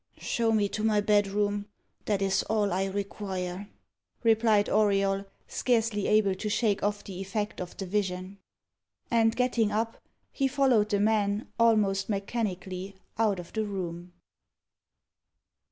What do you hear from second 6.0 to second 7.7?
able to shake off the effect